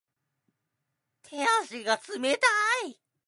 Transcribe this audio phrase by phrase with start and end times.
[1.21, 2.47] 手足が冷た
[2.87, 2.99] い